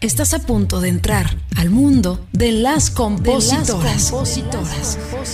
[0.00, 4.12] Estás a punto de entrar al mundo de las compositoras.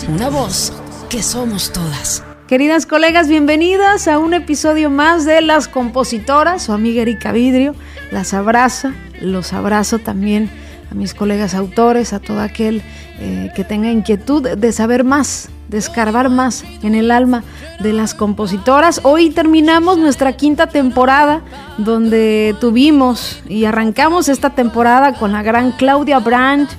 [0.09, 0.73] Una voz
[1.11, 2.25] que somos todas.
[2.49, 6.63] Queridas colegas, bienvenidas a un episodio más de Las Compositoras.
[6.63, 7.75] Su amiga Erika Vidrio
[8.11, 10.49] las abraza, los abrazo también
[10.91, 12.81] a mis colegas autores, a todo aquel
[13.19, 17.45] eh, que tenga inquietud de saber más de escarbar más en el alma
[17.81, 19.01] de las compositoras.
[19.03, 21.43] Hoy terminamos nuestra quinta temporada
[21.79, 26.71] donde tuvimos y arrancamos esta temporada con la gran Claudia Brandt,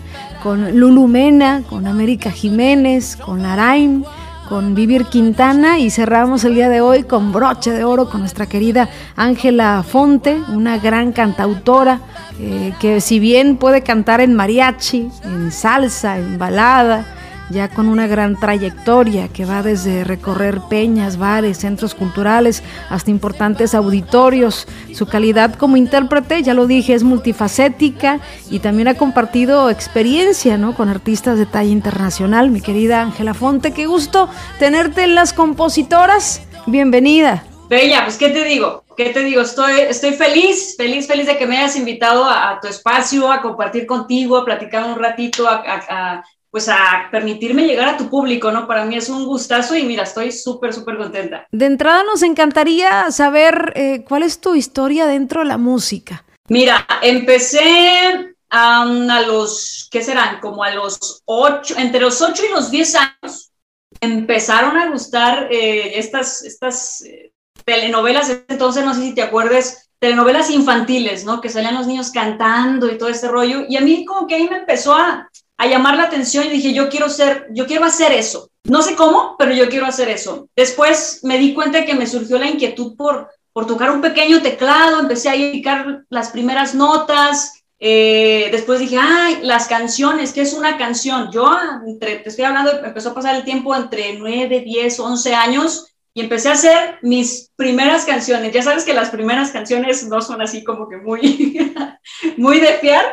[0.43, 4.03] con Lulu Mena, con América Jiménez, con Araim,
[4.47, 8.45] con Vivir Quintana y cerramos el día de hoy con broche de oro con nuestra
[8.45, 11.99] querida Ángela Fonte, una gran cantautora
[12.39, 17.05] eh, que si bien puede cantar en mariachi, en salsa, en balada,
[17.49, 23.75] ya con una gran trayectoria que va desde recorrer peñas, bares, centros culturales, hasta importantes
[23.75, 24.67] auditorios.
[24.93, 30.75] Su calidad como intérprete, ya lo dije, es multifacética y también ha compartido experiencia ¿no?
[30.75, 32.49] con artistas de talla internacional.
[32.49, 36.41] Mi querida Ángela Fonte, qué gusto tenerte en las compositoras.
[36.65, 37.43] Bienvenida.
[37.69, 41.47] Bella, pues qué te digo, qué te digo, estoy, estoy feliz, feliz, feliz de que
[41.47, 46.23] me hayas invitado a, tu espacio, a compartir contigo, a platicar un ratito, a
[46.55, 48.65] pues a permitirme llegar a tu público, ¿no?
[48.65, 51.45] Para mí es un gustazo y mira, estoy súper, súper contenta.
[51.51, 56.23] De entrada nos encantaría saber eh, cuál es tu historia dentro de la música.
[56.47, 58.85] Mira, empecé a
[59.27, 60.39] los, ¿qué serán?
[60.39, 63.51] Como a los ocho, entre los ocho y los diez años,
[63.99, 67.33] empezaron a gustar eh, estas, estas eh,
[67.65, 71.41] telenovelas, entonces no sé si te acuerdes, telenovelas infantiles, ¿no?
[71.41, 74.47] Que salían los niños cantando y todo ese rollo, y a mí como que ahí
[74.49, 78.11] me empezó a a llamar la atención y dije, yo quiero ser, yo quiero hacer
[78.11, 78.49] eso.
[78.63, 80.49] No sé cómo, pero yo quiero hacer eso.
[80.55, 84.99] Después me di cuenta que me surgió la inquietud por, por tocar un pequeño teclado,
[84.99, 90.77] empecé a indicar las primeras notas, eh, después dije, ay, las canciones, ¿qué es una
[90.77, 91.29] canción?
[91.31, 91.55] Yo,
[91.85, 96.21] entre, te estoy hablando, empezó a pasar el tiempo entre 9, 10, 11 años y
[96.21, 98.53] empecé a hacer mis primeras canciones.
[98.53, 101.71] Ya sabes que las primeras canciones no son así como que muy,
[102.37, 103.05] muy de fiar,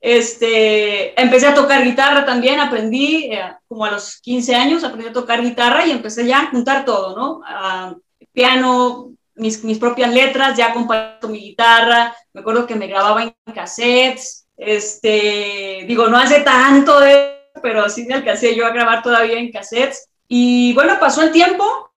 [0.00, 5.12] este, empecé a tocar guitarra también, aprendí eh, como a los 15 años, aprendí a
[5.12, 7.42] tocar guitarra y empecé ya a juntar todo, ¿no?
[8.32, 13.34] piano, mis, mis, propias letras, ya comparto mi guitarra, me acuerdo que me grababa en
[13.54, 17.00] cassettes, este, digo, no hace tanto
[17.62, 20.08] pero sí me alcancé yo a grabar todavía en cassettes.
[20.28, 21.90] Y bueno, pasó el tiempo,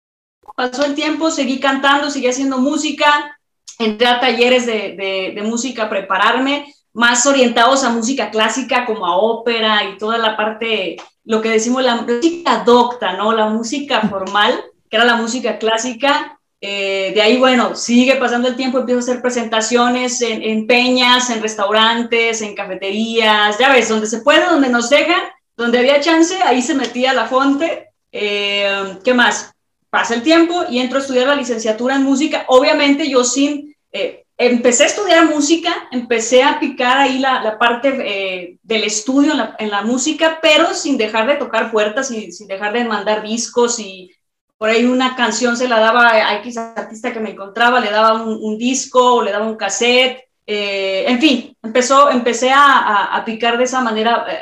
[0.56, 3.38] pasó el tiempo, seguí cantando, seguí haciendo música,
[3.78, 9.06] entré a talleres de, de, de música a prepararme, más orientados a música clásica como
[9.06, 13.32] a ópera y toda la parte, lo que decimos la música docta, ¿no?
[13.34, 16.38] La música formal, que era la música clásica.
[16.60, 21.42] Eh, de ahí, bueno, sigue pasando el tiempo, empiezo a hacer presentaciones en, peñas, en
[21.42, 25.22] restaurantes, en cafeterías, ya ves, donde se puede, donde nos dejan,
[25.56, 27.88] donde había chance, ahí se metía la fonte.
[28.12, 29.54] Eh, ¿Qué más?
[29.90, 33.76] Pasa el tiempo y entro a estudiar la licenciatura en música, obviamente yo sin...
[33.92, 39.70] Eh, empecé a estudiar música, empecé a picar ahí la, parte eh, del estudio en
[39.70, 44.12] la, música, pero sin dejar de tocar puertas y sin dejar de mandar discos y
[44.58, 48.24] por ahí una canción se la daba a X artista que me encontraba, le daba
[48.24, 53.66] un, disco o le daba un cassette, eh, en fin, empezó, empecé a, picar de
[53.66, 54.40] esa manera eh,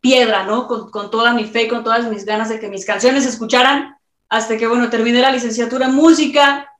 [0.00, 0.68] piedra, ¿no?
[0.68, 3.96] Con, con, toda mi fe, con todas mis ganas de que mis canciones se escucharan,
[4.28, 6.70] hasta que, bueno, terminé la licenciatura en música,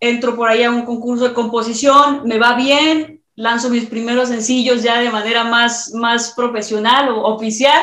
[0.00, 4.82] entro por ahí a un concurso de composición, me va bien, lanzo mis primeros sencillos
[4.82, 7.82] ya de manera más, más profesional o oficial.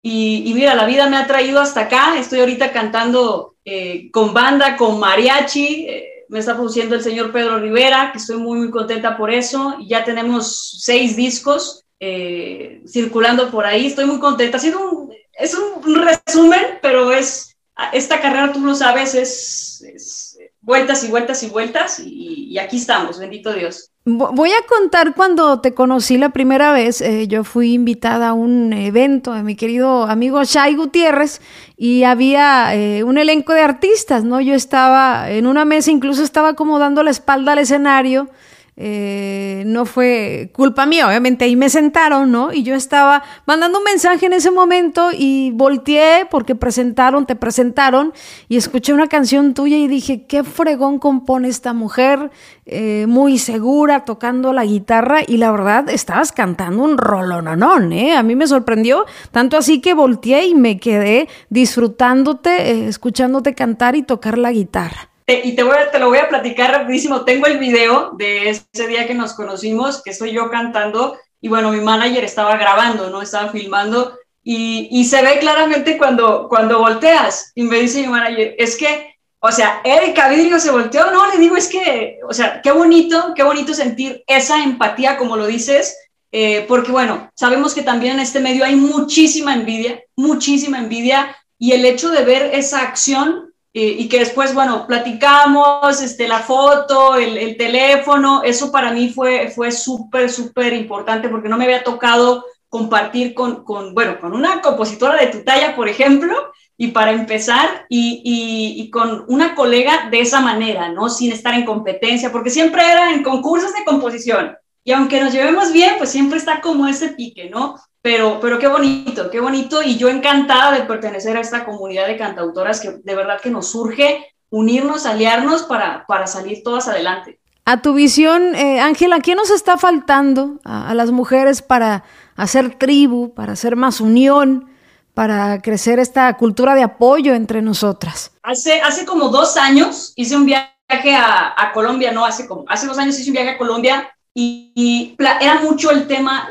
[0.00, 2.18] Y, mira, la vida me ha traído hasta acá.
[2.18, 5.86] Estoy ahorita cantando eh, con banda, con mariachi.
[5.88, 9.76] Eh, me está produciendo el señor Pedro Rivera, que estoy muy, muy contenta por eso.
[9.80, 13.86] Y ya tenemos seis discos eh, circulando por ahí.
[13.86, 14.56] Estoy muy contenta.
[14.56, 17.56] Ha sido un, es un resumen, pero es,
[17.92, 20.21] esta carrera, tú lo sabes, es
[20.62, 23.90] vueltas y vueltas y vueltas y, aquí estamos, bendito Dios.
[24.04, 27.00] Voy a contar cuando te conocí la primera vez.
[27.00, 31.40] Eh, yo fui invitada a un evento de mi querido amigo Shai Gutiérrez
[31.76, 34.40] y había eh, un elenco de artistas, ¿no?
[34.40, 38.28] Yo estaba en una mesa, incluso estaba como dando la espalda al escenario
[38.74, 42.54] eh, no fue culpa mía, obviamente ahí me sentaron, ¿no?
[42.54, 48.14] Y yo estaba mandando un mensaje en ese momento y volteé porque presentaron, te presentaron
[48.48, 52.30] y escuché una canción tuya y dije, qué fregón compone esta mujer,
[52.64, 58.16] eh, muy segura, tocando la guitarra y la verdad estabas cantando un rolononón, ¿eh?
[58.16, 63.96] A mí me sorprendió, tanto así que volteé y me quedé disfrutándote, eh, escuchándote cantar
[63.96, 67.24] y tocar la guitarra y te, voy lo voy a platicar rapidísimo.
[67.24, 71.18] Tengo el video de ese día que nos conocimos, que estoy yo cantando.
[71.40, 73.22] y bueno, mi manager estaba grabando, ¿no?
[73.22, 78.54] Estaba filmando y, y, se ve claramente cuando, cuando volteas y me dice mi manager,
[78.58, 82.60] es que, o sea, Erika Vidrio se volteó, no, le digo, es que, o sea,
[82.60, 85.96] qué bonito, qué bonito sentir esa empatía, como lo dices,
[86.32, 91.72] eh, porque bueno, sabemos que también en este medio hay muchísima envidia, muchísima envidia, y
[91.72, 97.16] el hecho de ver esa acción eh, y que después, bueno, platicamos, este, la foto,
[97.16, 101.82] el, el teléfono, eso para mí fue, fue súper, súper importante porque no me había
[101.82, 106.34] tocado compartir con, con, bueno, con una compositora de tu talla, por ejemplo,
[106.76, 111.08] y para empezar, y, y, y, con una colega de esa manera, ¿no?
[111.08, 114.56] Sin estar en competencia, porque siempre era en concursos de composición.
[114.84, 117.76] Y aunque nos llevemos bien, pues siempre está como ese pique, ¿no?
[118.02, 119.82] Pero, pero qué bonito, qué bonito.
[119.82, 123.70] Y yo encantada de pertenecer a esta comunidad de cantautoras que de verdad que nos
[123.70, 127.38] surge unirnos, aliarnos para, para salir todas adelante.
[127.64, 132.02] A tu visión, eh, Ángela, ¿qué nos está faltando a, a las mujeres para
[132.34, 134.68] hacer tribu, para hacer más unión,
[135.14, 138.32] para crecer esta cultura de apoyo entre nosotras?
[138.42, 142.86] Hace, hace como dos años hice un viaje a, a Colombia, no, hace, como, hace
[142.86, 146.48] dos años hice un viaje a Colombia y, y era mucho el tema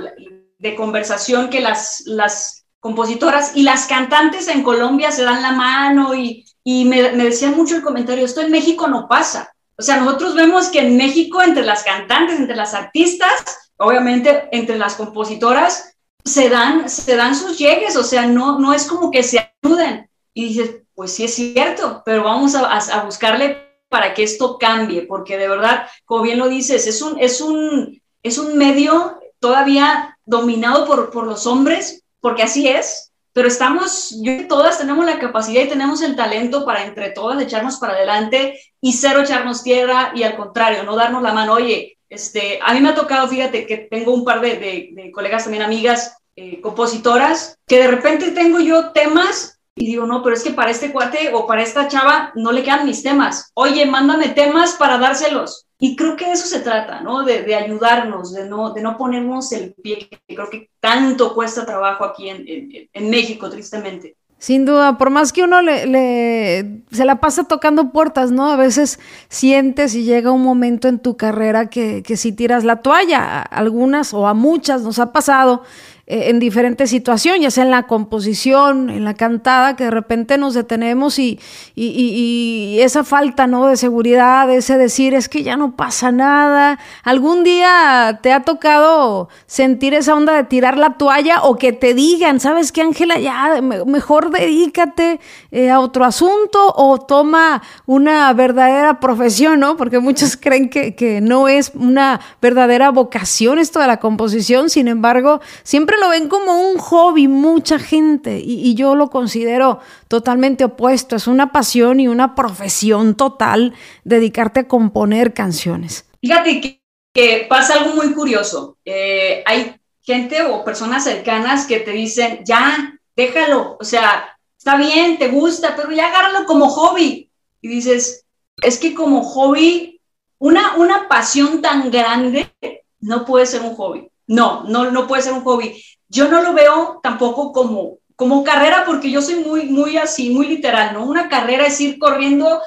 [0.61, 6.13] de conversación que las, las compositoras y las cantantes en Colombia se dan la mano
[6.13, 9.51] y, y me, decían mucho el comentario, esto en México no pasa.
[9.75, 14.77] O sea, nosotros vemos que en México, entre las cantantes, entre las artistas, obviamente entre
[14.77, 19.23] las compositoras se dan, se dan sus llegues, o sea, no, no es como que
[19.23, 20.07] se ayuden.
[20.35, 25.07] Y dices, pues sí es cierto, pero vamos a, a, buscarle para que esto cambie,
[25.07, 30.19] porque de verdad, como bien lo dices, es un, es un, es un medio todavía
[30.31, 35.61] dominado por, por los hombres, porque así es, pero estamos, yo todas tenemos la capacidad
[35.61, 40.23] y tenemos el talento para entre todas echarnos para adelante y cero echarnos tierra y
[40.23, 43.77] al contrario, no darnos la mano, oye, este, a mí me ha tocado, fíjate, que
[43.77, 49.60] tengo un par de, colegas también, amigas, eh, compositoras, que de repente tengo yo temas
[49.75, 52.63] y digo, no, pero es que para este cuate o para esta chava no le
[52.63, 53.51] quedan mis temas.
[53.53, 55.65] Oye, mándame temas para dárselos.
[55.79, 57.23] Y creo que de eso se trata, ¿no?
[57.23, 61.65] De, de ayudarnos, de no, de no ponernos el pie, que creo que tanto cuesta
[61.65, 64.15] trabajo aquí en, en, en México, tristemente.
[64.37, 68.49] Sin duda, por más que uno le, le, se la pasa tocando puertas, ¿no?
[68.49, 72.77] A veces sientes y llega un momento en tu carrera que, que si tiras la
[72.77, 75.63] toalla, a algunas o a muchas nos ha pasado
[76.07, 80.37] eh, en diferentes situaciones, ya sea en la composición, en la cantada, que de repente
[80.37, 81.39] nos detenemos y,
[81.75, 83.67] y, esa falta ¿no?
[83.67, 86.79] de seguridad, ese decir es que ya no pasa nada.
[87.03, 91.93] ¿Algún día te ha tocado sentir esa onda de tirar la toalla o que te
[91.93, 95.19] digan, sabes qué, Ángela, ya mejor dedícate
[95.51, 99.77] eh, a otro asunto o toma una verdadera profesión, ¿no?
[99.77, 104.87] Porque muchos creen que, que no es una verdadera vocación esto de la composición, sin
[104.87, 111.15] embargo, siempre lo ven como un hobby mucha gente y, yo lo considero totalmente opuesto.
[111.15, 116.05] Es una pasión y una profesión total dedicarte a componer canciones.
[116.19, 116.81] Fíjate que,
[117.13, 118.77] que pasa algo muy curioso.
[118.83, 125.17] Eh, hay gente o personas cercanas que te dicen, ya, déjalo, o sea, está bien,
[125.17, 127.29] te gusta, pero ya agárralo como hobby.
[127.61, 128.25] Y dices,
[128.61, 130.01] es que como hobby,
[130.39, 132.51] una, una pasión tan grande
[132.99, 134.10] no puede ser un hobby.
[134.31, 135.83] No, no, no puede ser un hobby.
[136.07, 140.47] Yo no lo veo tampoco como, como carrera porque yo soy muy, muy así, muy
[140.47, 141.05] literal, ¿no?
[141.05, 142.61] Una carrera es ir corriendo,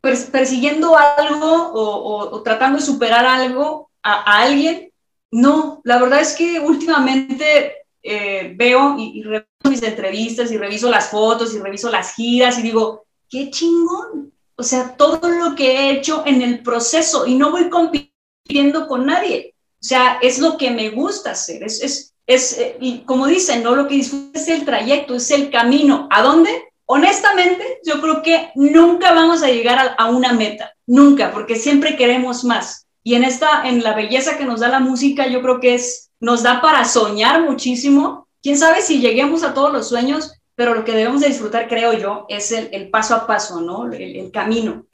[0.00, 4.92] pers persiguiendo algo o, tratando de superar algo a, a, alguien.
[5.32, 10.88] No, la verdad es que últimamente eh, veo y, y reviso mis entrevistas y reviso
[10.88, 14.32] las fotos y reviso las giras y digo, qué chingón.
[14.54, 19.04] O sea, todo lo que he hecho en el proceso y no voy compitiendo con
[19.04, 19.56] nadie.
[19.80, 23.62] O sea, es lo que me gusta hacer, es, es, es eh, y como dicen,
[23.62, 23.76] ¿no?
[23.76, 26.08] Lo que disfruto es el trayecto, es el camino.
[26.10, 26.50] ¿A dónde?
[26.86, 32.44] Honestamente, yo creo que nunca vamos a llegar a, una meta, nunca, porque siempre queremos
[32.44, 32.86] más.
[33.04, 36.10] Y en esta, en la belleza que nos da la música, yo creo que es,
[36.18, 38.26] nos da para soñar muchísimo.
[38.42, 41.92] Quién sabe si lleguemos a todos los sueños, pero lo que debemos de disfrutar, creo
[41.92, 43.90] yo, es el, paso a paso, ¿no?
[43.92, 44.86] El camino.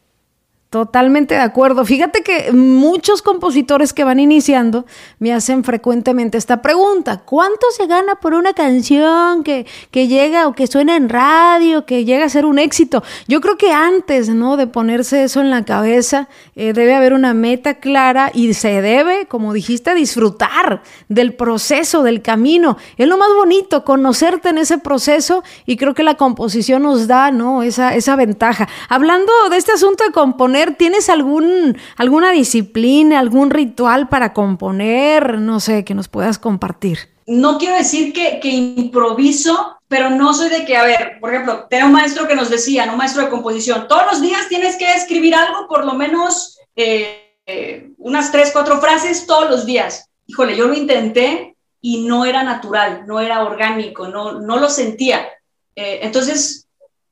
[0.74, 1.84] Totalmente de acuerdo.
[1.84, 4.86] Fíjate que muchos compositores que van iniciando
[5.20, 7.18] me hacen frecuentemente esta pregunta.
[7.24, 12.04] ¿Cuánto se gana por una canción que, que llega o que suena en radio, que
[12.04, 13.04] llega a ser un éxito?
[13.28, 14.56] Yo creo que antes ¿no?
[14.56, 19.26] de ponerse eso en la cabeza, eh, debe haber una meta clara y se debe,
[19.26, 22.78] como dijiste, disfrutar del proceso, del camino.
[22.96, 27.30] Es lo más bonito, conocerte en ese proceso y creo que la composición nos da
[27.30, 27.62] ¿no?
[27.62, 28.68] esa, esa ventaja.
[28.88, 35.38] Hablando de este asunto de componer, ¿Tienes algún, alguna disciplina, algún ritual para componer?
[35.38, 36.98] No sé, que nos puedas compartir.
[37.26, 41.66] No quiero decir que, que improviso, pero no soy de que, a ver, por ejemplo,
[41.70, 44.92] tenía un maestro que nos decía, un maestro de composición, todos los días tienes que
[44.92, 50.08] escribir algo, por lo menos eh, eh, unas tres, cuatro frases todos los días.
[50.26, 55.28] Híjole, yo lo intenté y no era natural, no era orgánico, no, no lo sentía.
[55.76, 56.66] Eh, entonces,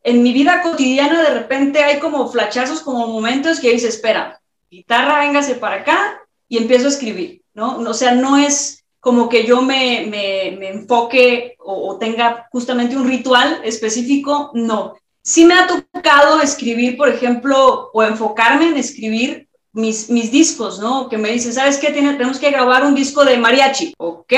[0.04, 4.40] en mi vida cotidiana de repente hay como flachazos, como momentos que dice, espera,
[4.70, 7.78] guitarra, véngase para acá y empiezo a escribir, ¿no?
[7.78, 13.08] O sea, no es como que yo me, me, me enfoque o, tenga justamente un
[13.08, 14.94] ritual específico, no.
[15.22, 21.08] Sí me ha tocado escribir, por ejemplo, o enfocarme en escribir mis, mis discos, ¿no?
[21.08, 21.90] Que me dicen, ¿sabes qué?
[21.90, 24.32] tenemos que grabar un disco de mariachi, ¿ok?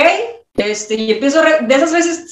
[0.54, 2.28] Este, y empiezo, de esas veces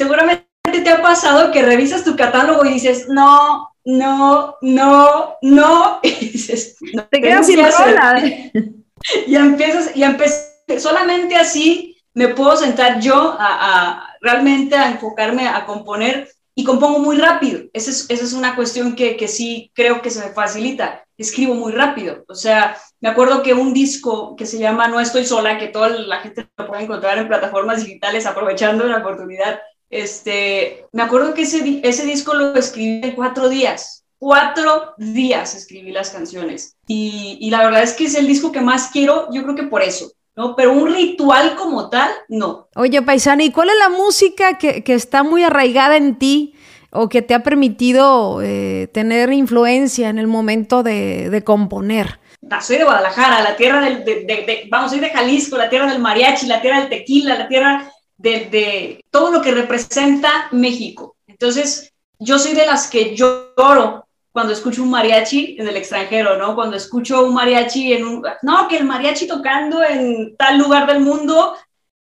[0.72, 6.28] seguramente te ha pasado que revisas tu catálogo y dices, no, no, no, no, y
[6.28, 8.22] dices, no, te quedas sin rola.
[9.26, 15.48] y empiezas, y empiezas, solamente así me puedo sentar yo a, a, realmente a enfocarme
[15.48, 17.62] a componer y compongo muy rápido.
[17.72, 21.04] Esa es, esa es una cuestión que, que sí creo que se me facilita.
[21.16, 22.24] Escribo muy rápido.
[22.28, 25.88] O sea, me acuerdo que un disco que se llama No estoy sola, que toda
[25.88, 29.60] la gente lo puede encontrar en plataformas digitales aprovechando la oportunidad,
[29.92, 34.04] este, me acuerdo que ese, ese disco lo escribí en cuatro días.
[34.18, 36.76] Cuatro días escribí las canciones.
[36.86, 39.64] Y, y la verdad es que es el disco que más quiero, yo creo que
[39.64, 40.10] por eso.
[40.34, 40.56] ¿no?
[40.56, 42.68] Pero un ritual como tal, no.
[42.74, 46.54] Oye, paisana, ¿y cuál es la música que, que está muy arraigada en ti
[46.90, 52.18] o que te ha permitido eh, tener influencia en el momento de, de componer?
[52.60, 55.86] soy de Guadalajara, la tierra del, de, de, de, vamos, soy de Jalisco, la tierra
[55.90, 57.92] del mariachi, la tierra del tequila, la tierra
[58.22, 61.16] de, todo lo que representa México.
[61.26, 66.54] Entonces, yo soy de las que lloro cuando escucho un mariachi en el extranjero, ¿no?
[66.54, 68.24] Cuando escucho un mariachi en un...
[68.42, 71.56] No, que el mariachi tocando en tal lugar del mundo,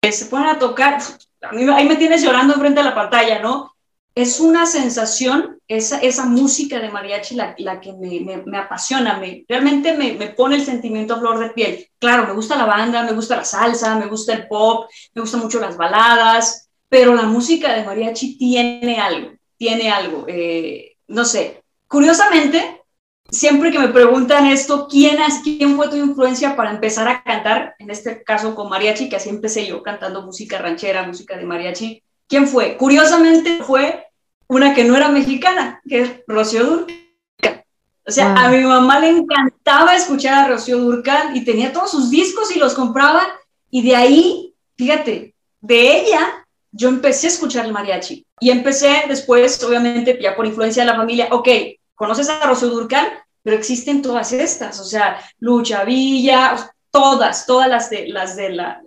[0.01, 0.99] que se ponen a tocar,
[1.43, 3.75] a mí, ahí me tienes llorando enfrente de la pantalla, ¿no?
[4.17, 9.19] Es una sensación, esa, esa música de mariachi la, la que me, me, me, apasiona,
[9.19, 11.87] me, realmente me, me pone el sentimiento a flor de piel.
[11.99, 15.41] Claro, me gusta la banda, me gusta la salsa, me gusta el pop, me gustan
[15.41, 20.25] mucho las baladas, pero la música de mariachi tiene algo, tiene algo.
[20.27, 22.83] Eh, no sé, Curiosamente,
[23.31, 27.77] siempre que me preguntan esto, ¿quién, ¿quién fue tu influencia para empezar a cantar?
[27.79, 32.03] En este caso con mariachi, que así empecé yo cantando música ranchera, música de mariachi.
[32.29, 32.77] ¿Quién fue?
[32.77, 34.06] Curiosamente fue
[34.49, 37.65] una que no era mexicana, que es Rocío Durcal.
[38.07, 38.38] O sea, wow.
[38.38, 42.59] a mi mamá le encantaba escuchar a Rocío Durcal y tenía todos sus discos y
[42.59, 43.26] los compraba.
[43.71, 48.25] Y de ahí, fíjate, de ella yo empecé a escuchar el mariachi.
[48.38, 51.49] Y empecé después, obviamente, ya por influencia de la familia, ok,
[51.95, 53.11] conoces a Rocío Durcal,
[53.43, 56.57] pero existen todas estas, o sea, Lucha Villa,
[56.91, 58.83] todas, todas las de, las de la,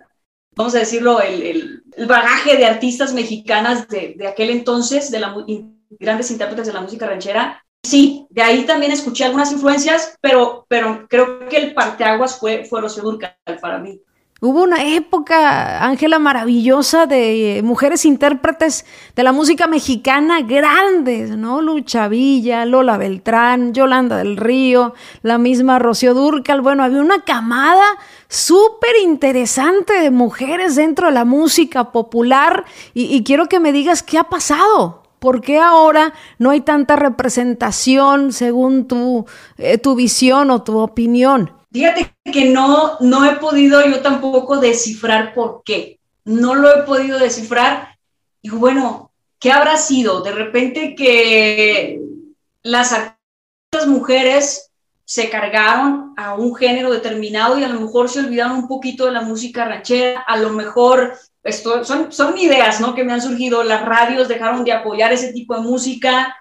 [0.56, 1.42] vamos a decirlo, el,
[1.96, 5.34] el, bagaje de artistas mexicanas de, de aquel entonces, de la,
[5.98, 7.64] grandes intérpretes de la música ranchera.
[7.82, 12.80] Sí, de ahí también escuché algunas influencias, pero, pero creo que el parteaguas fue, fue
[12.80, 14.00] Rocío Durcal para mí.
[14.42, 21.60] Hubo una época, Ángela, maravillosa de mujeres intérpretes de la música mexicana grandes, ¿no?
[21.60, 26.62] Lucha Villa, Lola Beltrán, Yolanda del Río, la misma Rocío Durcal.
[26.62, 27.84] Bueno, había una camada
[28.28, 34.02] súper interesante de mujeres dentro de la música popular y, y quiero que me digas
[34.02, 35.02] qué ha pasado.
[35.18, 39.26] ¿Por qué ahora no hay tanta representación según tu,
[39.58, 41.59] eh, tu visión o tu opinión?
[41.72, 46.00] Fíjate que no, no he podido yo tampoco descifrar por qué.
[46.24, 47.96] No lo he podido descifrar.
[48.42, 50.22] Y bueno, ¿qué habrá sido?
[50.22, 52.00] De repente que
[52.62, 54.70] las artistas mujeres
[55.04, 59.12] se cargaron a un género determinado y a lo mejor se olvidaron un poquito de
[59.12, 62.94] la música ranchera, a lo mejor esto, son, son ideas ¿no?
[62.94, 66.36] que me han surgido, las radios dejaron de apoyar ese tipo de música,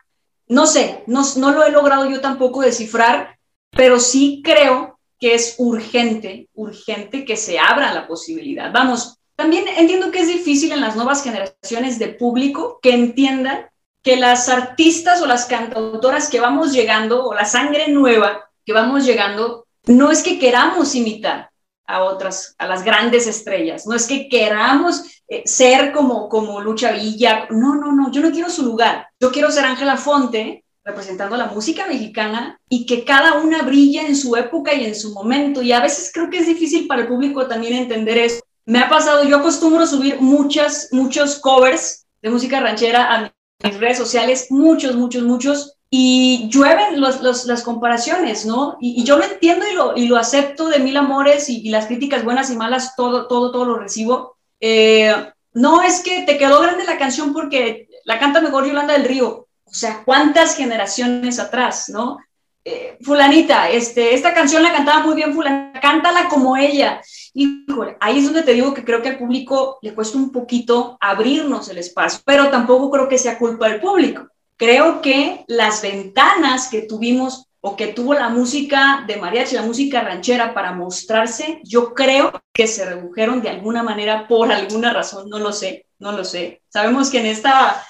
[0.47, 3.39] no sé, no, no lo he logrado yo tampoco descifrar,
[3.71, 8.71] pero sí creo que es urgente, urgente que se abra la posibilidad.
[8.71, 13.69] Vamos, también entiendo que es difícil en las nuevas generaciones de público que entiendan
[14.01, 19.05] que las artistas o las cantautoras que vamos llegando, o la sangre nueva que vamos
[19.05, 21.49] llegando, no es que queramos imitar
[21.85, 26.91] a otras, a las grandes estrellas, no es que queramos eh, ser como, como Lucha
[26.91, 31.37] Villa, no, no, no, yo no quiero su lugar, yo quiero ser Ángela Fonte, representando
[31.37, 35.61] la música mexicana y que cada una brilla en su época y en su momento.
[35.61, 38.41] Y a veces creo que es difícil para el público también entender eso.
[38.65, 43.33] Me ha pasado, yo acostumbro subir muchas, muchos covers de música ranchera a
[43.63, 48.77] mis redes sociales, muchos, muchos, muchos, y llueven las comparaciones, ¿no?
[48.79, 52.23] Y, yo lo entiendo y lo, y lo acepto de mil amores y, las críticas
[52.23, 54.37] buenas y malas, todo, todo, todo lo recibo.
[54.59, 55.13] Eh,
[55.53, 59.47] no es que te quedó grande la canción porque la canta mejor Yolanda del Río.
[59.69, 62.17] O sea, ¿cuántas generaciones atrás, no?
[62.65, 67.01] Eh, fulanita, este, esta canción la cantaba muy bien fulanita, cántala como ella.
[67.33, 70.97] Híjole, ahí es donde te digo que creo que al público le cuesta un poquito
[70.99, 74.27] abrirnos el espacio, pero tampoco creo que sea culpa del público
[74.59, 80.01] creo que las ventanas que tuvimos o que tuvo la música de mariachi, la música
[80.01, 85.39] ranchera para mostrarse, yo creo que se redujeron de alguna manera por alguna razón, no
[85.39, 86.61] lo sé, no lo sé.
[86.67, 87.81] Sabemos que en esta,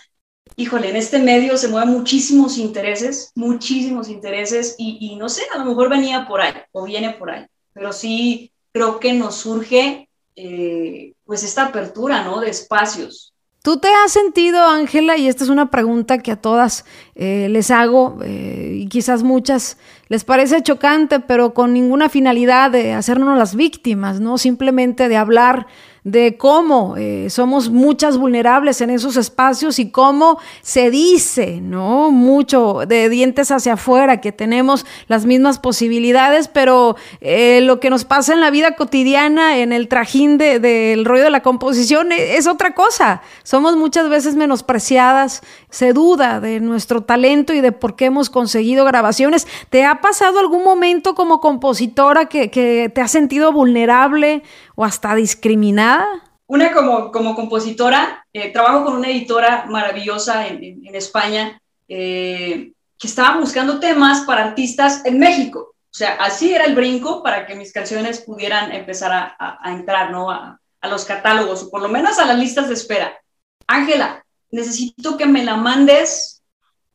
[0.55, 5.65] híjole, en este medio se mueven muchísimos intereses, muchísimos intereses y, no sé, a lo
[5.65, 11.13] mejor venía por ahí o viene por ahí, pero sí creo que nos surge eh,
[11.25, 12.39] pues esta apertura, ¿no?
[12.39, 16.85] De espacios, ¿Tú te has sentido, Ángela, y esta es una pregunta que a todas
[17.15, 19.77] eh, les hago, eh, y quizás muchas
[20.07, 24.37] les parece chocante, pero con ninguna finalidad de hacernos las víctimas, ¿no?
[24.37, 25.67] Simplemente de hablar
[26.11, 32.11] de cómo eh, somos muchas vulnerables en esos espacios y cómo se dice, ¿no?
[32.11, 38.05] Mucho de dientes hacia afuera, que tenemos las mismas posibilidades, pero eh, lo que nos
[38.05, 42.37] pasa en la vida cotidiana, en el trajín del de, rollo de la composición, e,
[42.37, 43.21] es otra cosa.
[43.43, 48.85] Somos muchas veces menospreciadas, se duda de nuestro talento y de por qué hemos conseguido
[48.85, 49.47] grabaciones.
[49.69, 54.43] ¿Te ha pasado algún momento como compositora que, que te has sentido vulnerable
[54.79, 56.05] o hasta discriminada?
[56.47, 63.07] Una como, como compositora, eh, trabajo con una editora maravillosa en, en, España eh, que
[63.07, 65.75] estaba buscando temas para artistas en México.
[65.75, 70.31] O sea, así era el brinco para que mis canciones pudieran empezar a, entrar ¿no?
[70.31, 73.19] A, a, los catálogos o por lo menos a las listas de espera.
[73.67, 76.41] Ángela, necesito que me la mandes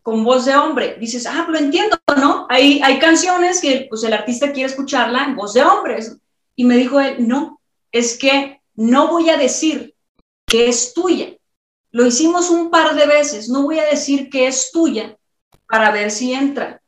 [0.00, 0.97] con voz de hombre.
[0.99, 2.47] Dices, ah, lo entiendo, ¿no?
[2.49, 5.99] Hay, hay canciones que pues, el artista quiere escucharla en voz de hombre.
[6.57, 7.61] Y me dijo él, no,
[7.95, 9.95] es que no voy a decir
[10.45, 11.29] que es tuya.
[11.93, 15.16] Lo hicimos un par de veces, no voy a decir que es tuya
[15.68, 16.83] para ver si entra.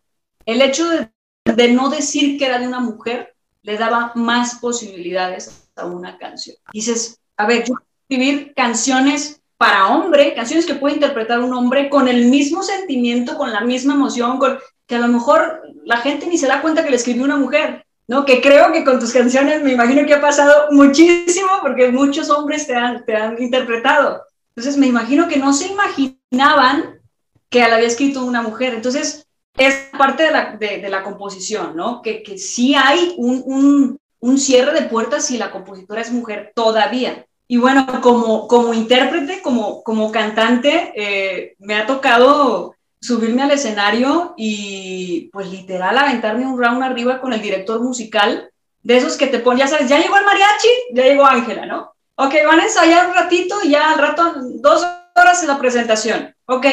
[0.44, 5.86] El hecho de, no decir que era de una mujer le daba más posibilidades a
[5.86, 6.56] una canción.
[6.72, 11.88] Dices, a ver, yo voy escribir canciones para hombre, canciones que puede interpretar un hombre
[11.88, 14.40] con el mismo sentimiento, con la misma emoción,
[14.88, 17.85] que a lo mejor la gente ni se da cuenta que le escribió una mujer.
[18.08, 18.24] ¿No?
[18.24, 22.66] Que creo que con tus canciones me imagino que ha pasado muchísimo porque muchos hombres
[22.66, 24.24] te han, te han interpretado.
[24.54, 27.00] Entonces me imagino que no se imaginaban
[27.50, 28.74] que la había escrito una mujer.
[28.74, 32.02] Entonces es parte de la, de, la composición, ¿no?
[32.02, 36.52] Que, que sí hay un, un, un, cierre de puertas si la compositora es mujer
[36.54, 37.26] todavía.
[37.48, 42.75] Y bueno, como, como intérprete, como, como cantante, eh, me ha tocado
[43.06, 48.50] subirme al escenario y pues literal aventarme un round arriba con el director musical,
[48.82, 51.92] de esos que te ponen, ya sabes, ya llegó el mariachi, ya llegó Ángela, ¿no?
[52.16, 56.34] Ok, van a ensayar un ratito y ya al rato, dos horas en la presentación.
[56.46, 56.66] Ok,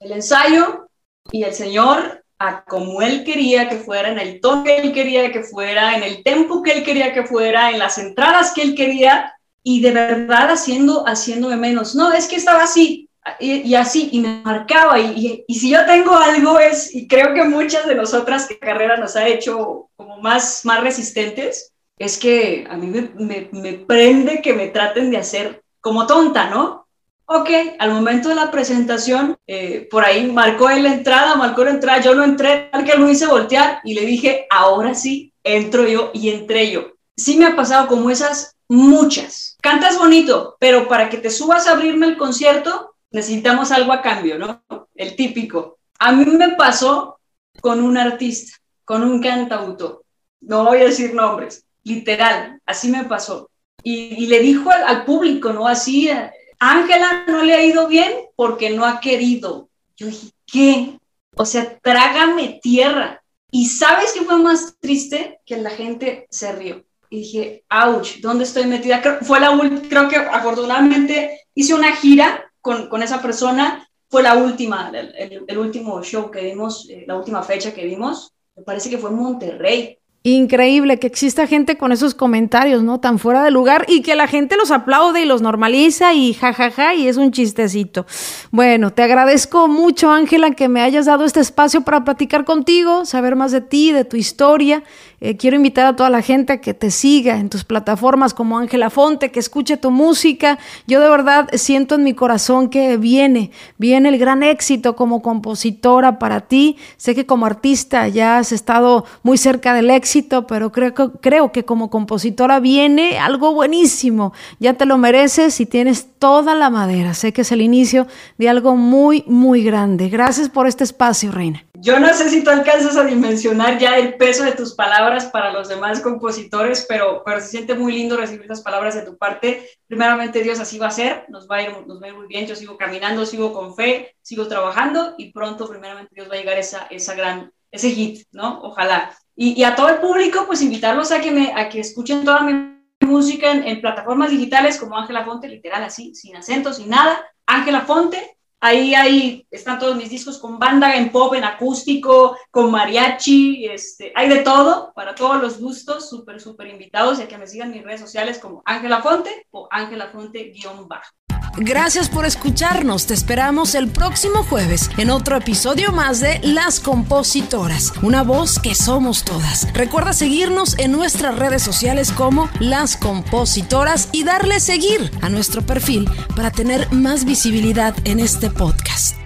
[0.00, 0.88] el ensayo
[1.32, 5.32] y el señor, a como él quería que fuera, en el tono que él quería
[5.32, 8.74] que fuera, en el tempo que él quería que fuera, en las entradas que él
[8.74, 11.94] quería, y de verdad haciendo, haciéndome menos.
[11.94, 13.08] No, es que estaba así,
[13.40, 17.44] y, así, y me marcaba, y, y, si yo tengo algo es, y creo que
[17.44, 22.76] muchas de nosotras que carrera nos ha hecho como más, más resistentes, es que a
[22.76, 26.86] mí me, me, me, prende que me traten de hacer como tonta, ¿no?
[27.26, 31.70] Ok, al momento de la presentación, eh, por ahí marcó él la entrada, marcó la
[31.70, 35.86] entrada, yo no entré, tal que lo hice voltear y le dije, ahora sí, entro
[35.86, 36.92] yo y entré yo.
[37.16, 39.56] Sí me ha pasado como esas muchas.
[39.62, 44.36] Cantas bonito, pero para que te subas a abrirme el concierto, necesitamos algo a cambio,
[44.36, 44.64] ¿no?
[44.96, 45.78] El típico.
[46.00, 47.20] A mí me pasó
[47.60, 50.04] con un artista, con un cantautor,
[50.40, 53.48] no voy a decir nombres, literal, así me pasó.
[53.84, 55.68] Y, le dijo al, público, ¿no?
[55.68, 56.10] Así,
[56.58, 59.68] Ángela no le ha ido bien porque no ha querido.
[59.96, 60.98] Yo dije, ¿qué?
[61.36, 63.22] O sea, trágame tierra.
[63.50, 65.38] Y sabes qué fue más triste?
[65.46, 66.84] Que la gente se rió.
[67.10, 69.00] Y dije, ouch, ¿dónde estoy metida?
[69.22, 69.56] Fue la
[69.88, 76.02] creo que afortunadamente hice una gira con, esa persona fue la última, el, el, último
[76.02, 79.98] show que vimos, eh, la última fecha que vimos, me parece que fue en Monterrey.
[80.26, 82.98] Increíble que exista gente con esos comentarios, ¿no?
[82.98, 86.70] Tan fuera de lugar y que la gente los aplaude y los normaliza y jajaja
[86.70, 88.06] ja, ja, y es un chistecito.
[88.50, 93.36] Bueno, te agradezco mucho, Ángela, que me hayas dado este espacio para platicar contigo, saber
[93.36, 94.82] más de ti, de tu historia.
[95.20, 98.58] Eh, quiero invitar a toda la gente a que te siga en tus plataformas como
[98.58, 100.58] Ángela Fonte, que escuche tu música.
[100.86, 106.18] Yo de verdad siento en mi corazón que viene, viene el gran éxito como compositora
[106.18, 106.78] para ti.
[106.96, 111.52] Sé que como artista ya has estado muy cerca del éxito pero creo que, creo
[111.52, 114.32] que como compositora viene algo buenísimo.
[114.60, 117.14] Ya te lo mereces y tienes toda la madera.
[117.14, 118.06] Sé que es el inicio
[118.38, 120.08] de algo muy, muy grande.
[120.08, 121.64] Gracias por este espacio, Reina.
[121.74, 125.52] Yo no sé si tú alcanzas a dimensionar ya el peso de tus palabras para
[125.52, 129.68] los demás compositores, pero, pero se siente muy lindo recibir esas palabras de tu parte.
[129.86, 132.26] Primeramente, Dios así va a ser, nos va a ir, nos va a ir muy
[132.26, 132.46] bien.
[132.46, 136.56] Yo sigo caminando, sigo con fe, sigo trabajando y pronto, primeramente, Dios va a llegar
[136.56, 138.60] esa, esa gran, ese hit, ¿no?
[138.62, 139.12] Ojalá.
[139.36, 142.78] Y, a todo el público, pues invitarlos a que, me, a que escuchen toda mi
[143.00, 147.20] música en, plataformas digitales como Ángela Fonte, literal así, sin acento, sin nada.
[147.46, 152.70] Ángela Fonte, ahí, ahí están todos mis discos con banda, en pop, en acústico, con
[152.70, 157.36] mariachi, este, hay de todo, para todos los gustos, súper, súper invitados y a que
[157.36, 161.12] me sigan mis redes sociales como Ángela Fonte o Ángela Fonte-bajo.
[161.56, 163.06] Gracias por escucharnos.
[163.06, 168.74] Te esperamos el próximo jueves en otro episodio más de Las Compositoras, una voz que
[168.74, 169.72] somos todas.
[169.72, 176.10] Recuerda seguirnos en nuestras redes sociales como Las Compositoras y darle seguir a nuestro perfil
[176.34, 179.23] para tener más visibilidad en este podcast.